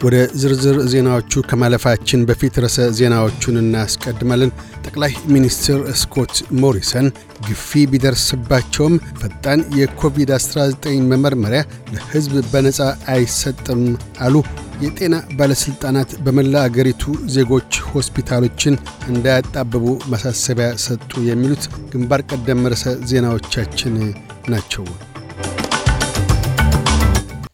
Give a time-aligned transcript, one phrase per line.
[0.00, 4.52] ወደ ዝርዝር ዜናዎቹ ከማለፋችን በፊት ርዕሰ ዜናዎቹን እናስቀድማለን።
[4.84, 6.32] ጠቅላይ ሚኒስትር ስኮት
[6.62, 7.06] ሞሪሰን
[7.46, 11.60] ግፊ ቢደርስባቸውም ፈጣን የኮቪድ-19 መመርመሪያ
[11.92, 12.78] ለሕዝብ በነፃ
[13.14, 13.82] አይሰጥም
[14.26, 14.34] አሉ።
[14.82, 23.96] የጤና ባለሥልጣናት በመላ አገሪቱ ዜጎች ሆስፒታሎችን እንዳያጣብቡ ማሳሰቢያ ሰጡ። የሚሉት ግንባር ቀደም ርዕሰ ዜናዎቻችን
[24.48, 24.84] ናቸው።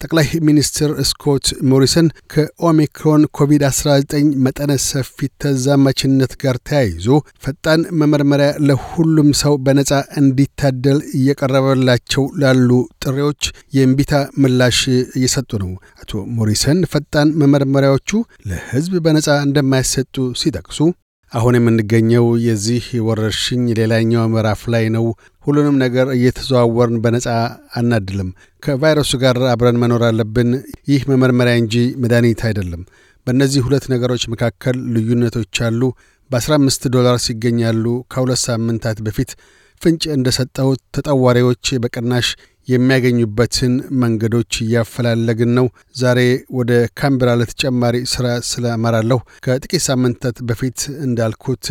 [0.06, 4.12] ጠቅላይ ሚኒስትር ስኮት ሞሪሰን ከኦሚክሮን ኮቪድ-19
[4.44, 7.06] መጠነ ሰፊ ተዛማችነት ጋር ተያይዞ
[7.44, 12.70] ፈጣን መመርመሪያ ለሁሉም ሰው በነፃ እንዲታደል እየቀረበላቸው ላሉ
[13.04, 13.42] ጥሪዎች
[13.76, 14.12] የእምቢታ
[14.44, 14.80] ምላሽ
[15.18, 18.12] እየሰጡ ነው። አቶ ሞሪሰን ፈጣን መመርመሪያዎቹ
[18.50, 20.78] ለሕዝብ በነፃ እንደማይሰጡ ሲጠቅሱ
[21.32, 25.04] አሁን የምንገኘው የዚህ ወረርሽኝ ሌላኛው ምዕራፍ ላይ ነው።
[25.44, 27.26] ሁሉንም ነገር እየተዘዋወርን በነፃ
[27.78, 28.28] አናድልም።
[28.62, 30.50] ከቫይረሱ ጋር አብረን መኖር አለብን።
[30.90, 32.82] ይህ መመርመሪያ እንጂ መድኃኒት አይደለም።
[33.26, 35.82] በእነዚህ ሁለት ነገሮች መካከል ልዩነቶች አሉ።
[36.30, 39.32] በ15 ዶላርስ ይገኛሉ። ከሁለት ሳምንታት በፊት
[39.82, 42.28] ፍንጭ እንደሰጠሁት ተጠዋሪዎች በቅናሽ
[42.68, 46.20] የሚያገኙበትን መንገዶች እያፈላለግን ነው። ዛሬ
[46.58, 51.66] ወደ ካምብራ ለተጨማሪ ሥራ ስለመራለሁ። ከጥቂት ሳምንታት በፊት እንዳልኩት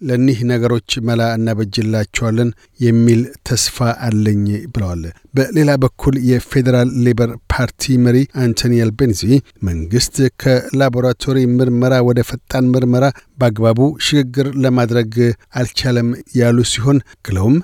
[0.00, 2.48] ለኒህ ነገሮች መላ እናበጅላቸዋለን
[2.80, 3.76] የሚል ተስፋ
[4.06, 4.42] አለኝ
[4.72, 5.02] ብለዋል።
[5.34, 9.22] በሌላ በኩል የፌዴራል ሌበር ፓርቲ መሪ አንቶኒ አልቤኒዚ
[9.68, 13.04] መንግሥት ከላቦራቶሪ ምርመራ ወደ ፈጣን ምርመራ
[13.40, 15.14] በአግባቡ ሽግግር ለማድረግ
[15.60, 17.56] አልቻለም ያሉ ሲሆን ክለውም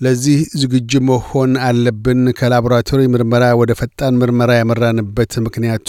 [0.00, 5.88] ለዚህ ዝግጁ መሆን አለብን። ከላቦራቶሪ ምርመራ ወደ ፈጣን ምርመራ ያመራንበት ምክንያቱ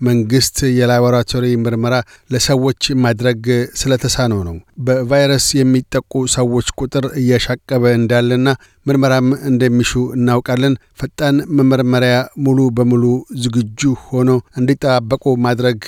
[0.00, 1.94] መንግሥት የላቦራቶሪ ምርመራ
[2.30, 3.44] ለሰዎች ማድረግ
[3.80, 8.46] ስለተሳነው ነው። በቫይረስ የሚጠቁ ሰዎች ቁጥር እያሻቀበ እንዳለና
[8.86, 12.14] ምርመራም እንደሚሹ እናውቃለን። ፈጣን መመርመሪያ
[12.46, 13.04] ሙሉ በሙሉ
[13.44, 14.30] ዝግጁ ሆኖ
[14.60, 15.82] እንዲጠባበቁ ማድረግ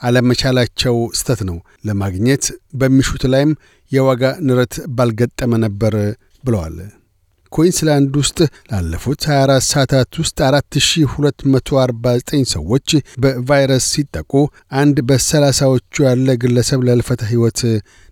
[0.00, 3.52] አለመቻላቸው ስተት ነው። ለማግኘት በሚሹት ላይም
[3.92, 5.94] የዋጋ ንረት ባልገጠመ ነበር
[6.44, 6.76] ብለዋል።
[7.52, 8.38] ኩዊንስላንድ ውስጥ
[8.72, 12.88] ላለፉት 24 ሰዓታት ውስጥ 4249 ሰዎች
[13.22, 14.32] በቫይረስ ሲጠቁ
[14.82, 17.60] አንድ በሰላሳዎቹ ያለ ግለሰብ ለልፈተ ሕይወት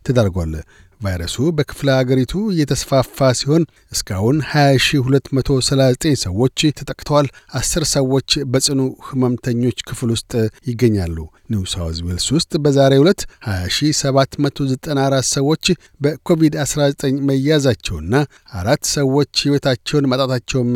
[0.09, 0.53] ተዳርጓል።
[1.01, 7.27] ቫይረሱ በክፍለ አገሪቱ እየተስፋፋ ሲሆን እስካሁን 20239 ሰዎች ተጠቅተዋል።
[7.59, 10.33] አስር ሰዎች በጽኑ ህመምተኞች ክፍል ውስጥ
[10.71, 11.17] ይገኛሉ።
[11.53, 15.65] ኒው ሳውዝ ዌልስ ውስጥ በዛሬው ዕለት 20794 ሰዎች
[16.03, 18.15] በኮቪድ-19 መያዛቸውና
[18.59, 20.73] አራት ሰዎች ሕይወታቸውን ማጣታቸውም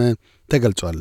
[0.48, 1.00] ተገልጿል።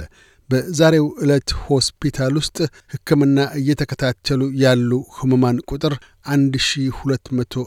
[0.50, 2.58] በዛሬው ዕለት ሆስፒታል ውስጥ
[2.94, 5.94] ሕክምና እየተከታተሉ ያሉ ህሙማን ቁጥር
[6.28, 7.60] 1204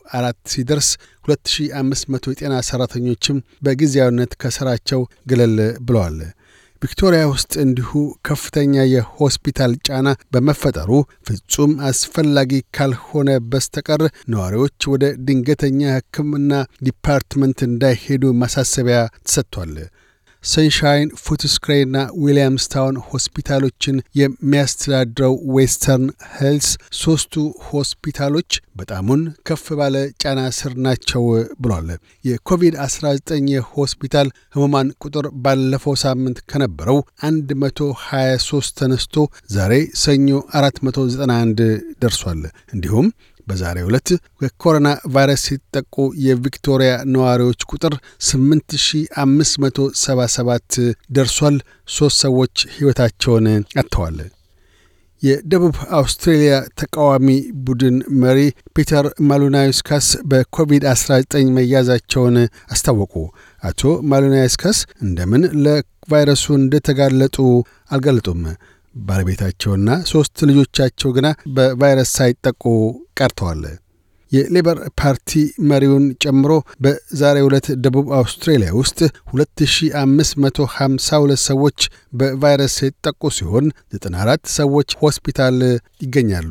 [0.52, 0.88] ሲደርስ
[1.24, 5.00] 2500 የጤና ሠራተኞችም በጊዜያዊነት ከሥራቸው
[5.30, 5.56] ገለል
[5.86, 6.18] ብለዋል።
[6.82, 7.90] ቪክቶሪያ ውስጥ እንዲሁ
[8.28, 10.90] ከፍተኛ የሆስፒታል ጫና በመፈጠሩ
[11.28, 14.02] ፍጹም አስፈላጊ ካልሆነ በስተቀር
[14.34, 16.52] ነዋሪዎች ወደ ድንገተኛ ሕክምና
[16.88, 19.72] department እንዳይሄዱ ማሳሰቢያ ተሰጥቷል።
[20.44, 26.68] ሰንሻይን ፉትስክሬና ዊልያምስታውን ሆስፒታሎችን የሚያስተዳድረው Western Health
[26.98, 27.34] ሦስቱ
[27.68, 31.24] ሆስፒታሎች በጣሙን ከፍ ባለ ጫና ስር ናቸው
[31.62, 31.88] ብሏል።
[32.24, 33.10] የኮቪድ-19
[33.54, 39.16] የሆስፒታል ህሙማን ቁጥር ባለፈው ሳምንት ከነበረው 123 ተነስቶ
[39.50, 39.72] ዛሬ
[40.04, 41.64] ሰኞ 491
[42.04, 42.42] ደርሷል።
[42.74, 43.08] እንዲሁም
[43.46, 44.08] በዛሬው ዕለት
[44.40, 45.94] ከኮሮና ቫይረስ ሲጠቁ
[46.24, 47.94] የቪክቶሪያ ነዋሪዎች ቁጥር
[48.28, 50.78] 8577
[51.10, 51.56] ደርሷል።
[51.90, 53.46] ሦስት ሰዎች ሕይወታቸውን
[53.80, 54.18] አጥተዋል።
[55.22, 57.28] የደቡብ አውስትሬልያ ተቃዋሚ
[57.66, 58.38] ቡድን መሪ
[58.76, 62.36] ፒተር ማሉናዩስካስ በኮቪድ-19 መያዛቸውን
[62.70, 63.14] አስታወቁ።
[63.62, 67.36] አቶ ማሉናዩስካስ እንደምን ለቫይረሱ እንደተጋለጡ
[67.90, 68.42] አልገለጡም።
[68.94, 71.26] ባለቤታቸውና ሦስት ልጆቻቸው ግና
[71.56, 72.62] በቫይረስ ሳይጠቁ
[73.20, 73.62] ቀርተዋል።
[74.32, 75.30] የሌበር ፓርቲ
[75.70, 76.52] መሪውን ጨምሮ
[76.84, 78.98] በዛሬው ዕለት ደቡብ አውስትሬልያ ውስጥ
[79.32, 81.10] 2552
[81.46, 81.78] ሰዎች
[82.12, 83.66] በቫይረስ የተጠቁ ሲሆን
[83.96, 85.58] 94 ሰዎች ሆስፒታል
[86.04, 86.50] ይገኛሉ።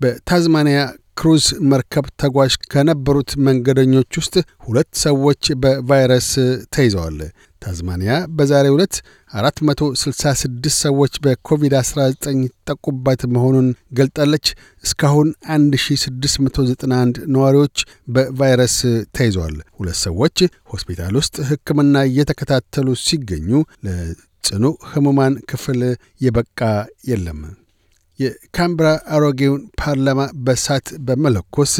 [0.00, 0.78] በታዝማኒያ
[1.16, 4.34] ክሩዝ መርከብ ተጓዥ ከነበሩት መንገደኞች ውስጥ
[4.64, 6.28] ሁለት ሰዎች በቫይረስ
[6.74, 7.18] ተይዘዋል።
[7.62, 8.94] ታዝማኒያ በዛሬው ዕለት
[9.34, 12.02] 466 ሰዎች በኮቪድ-19
[12.42, 13.68] የተጠቁባት መሆኑን
[13.98, 14.46] ገልጣለች።
[14.84, 17.76] እስካሁን 1691 ነዋሪዎች
[18.08, 18.76] በቫይረስ
[19.18, 20.36] ተይዘዋል። ሁለት ሰዎች
[20.72, 23.50] ሆስፒታል ውስጥ ሕክምና እየተከታተሉ ሲገኙ
[23.86, 24.62] ለጽኑ
[24.92, 25.82] ሕሙማን ክፍል
[26.20, 26.60] የበቃ
[27.08, 27.40] የለም።
[28.18, 31.72] የካምብራ አሮጌውን ፓርላማ በእሳት በመለኮስ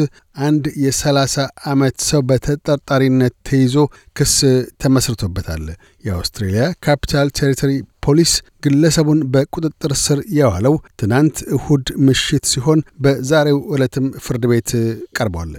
[0.45, 1.35] አንድ የሰላሳ
[1.71, 3.75] ዓመት ሰው በተጠርጣሪነት ተይዞ
[4.17, 4.35] ክስ
[4.83, 5.65] ተመስርቶበታል።
[6.05, 7.71] የአውስትሬልያ ካፒታል ቴሪቶሪ
[8.05, 8.33] ፖሊስ
[8.63, 14.71] ግለሰቡን በቁጥጥር ስር የዋለው ትናንት እሁድ ምሽት ሲሆን በዛሬው ዕለትም ፍርድ ቤት
[15.17, 15.53] ቀርቧል።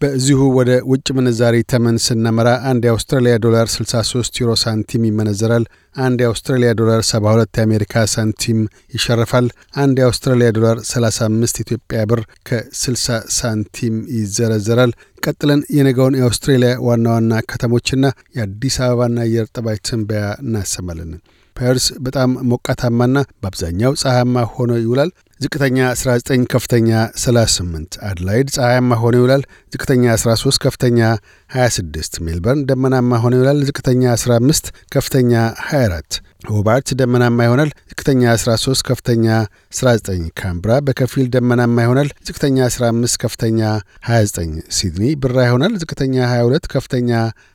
[0.00, 5.64] በዚሁ ወደ ውጭ ምንዛሪ ተመን ስናመራ አንድ የአውስትራሊያ ዶላር 63 ዩሮ ሳንቲም ይመነዘራል።
[5.96, 8.60] አንድ የአውስትራሊያ ዶላር 72 የአሜሪካ ሳንቲም
[8.94, 9.46] ይሸርፋል።
[9.82, 13.08] አንድ የአውስትራሊያ ዶላር 35 ኢትዮጵያ ብር ከ60
[13.38, 18.04] ሳንቲም ይዘረዘራል። ቀጥለን የነገውን የአውስትሬሊያ ዋና ዋና ከተሞችና
[18.36, 21.12] የአዲስ አበባና አየር ጠባይ ትንበያ እናሰማለን።
[21.56, 26.88] ፐርስ በጣም ሞቃታማና በአብዛኛው ፀሐያማ ሆኖ ይውላል። ዝቅተኛ 19፣ ከፍተኛ
[27.20, 29.42] 38። አድላይድ ፀሐያማ ሆኖ ይውላል።
[29.72, 30.98] ዝቅተኛ 13፣ ከፍተኛ
[31.50, 35.32] 26። ሜልበርን ደመናማ ሆኖ ይውላል። ዝቅተኛ 15፣ ከፍተኛ
[35.62, 39.26] 24። ሆባርት ደመናማ ይሆናል። ዝቅተኛ 13፣ ከፍተኛ
[39.72, 43.60] 19። ካምብራ በከፊል ደመናማ ይሆናል። ዝቅተኛ 15፣ ከፍተኛ
[44.08, 47.10] 29። ሲድኒ ብራ ይሆናል። ዝቅተኛ 22፣ ከፍተኛ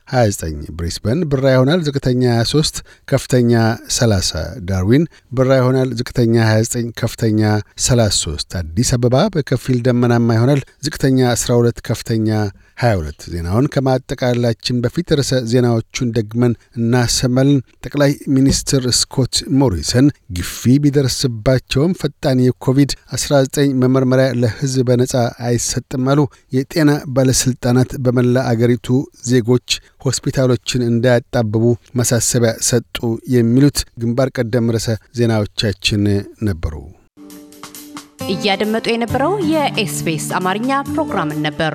[0.08, 3.52] 29። ብሪስበን ብራ ይሆናል። ዝቅተኛ 23፣ ከፍተኛ
[3.96, 4.34] 30።
[4.68, 7.40] ዳርዊን ብራ ይሆናል። ዝቅተኛ 29፣ ከፍተኛ
[7.86, 12.28] 33 አዲስ አበባ በከፊል ደመናማ ይሆናል። ዝቅተኛ 12፣ ከፍተኛ
[12.76, 20.06] 22። ዜናውን ከማጠቃላችን በፊት ርዕሰ ዜናዎቹን ደግመን እናሰማለን። ጠቅላይ ሚኒስትር ስኮት ሞሪሰን
[20.36, 25.14] ግፊ ቢደርስባቸውም ፈጣን የኮቪድ-19 መመርመሪያ ለሕዝብ በነጻ
[25.48, 26.20] አይሰጥም አሉ።
[26.52, 28.88] የጤና ባለሥልጣናት በመላ አገሪቱ
[29.30, 29.68] ዜጎች
[30.06, 31.64] ሆስፒታሎችን እንዳያጣብቡ
[31.96, 32.96] ማሳሰቢያ ሰጡ።
[33.36, 34.88] የሚሉት ግንባር ቀደም ርዕሰ
[35.18, 36.04] ዜናዎቻችን
[36.48, 36.74] ነበሩ።
[38.28, 41.74] እያደመጡ የነበረው የ SBS አማርኛ ፕሮግራምን ነበር።